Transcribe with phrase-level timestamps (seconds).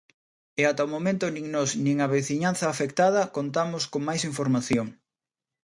[0.59, 4.87] E ata o momento nin nós nin a veciñanza afectada contamos con máis información.